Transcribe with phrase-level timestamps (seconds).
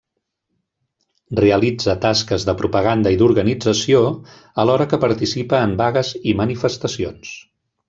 [1.39, 4.01] Realitza tasques de propaganda i d'organització,
[4.65, 7.39] alhora que participa en vagues i manifestacions.